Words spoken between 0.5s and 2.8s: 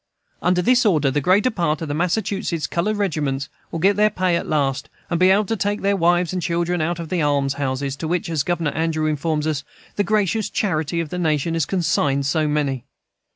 this order, the greater part of the Massachusetts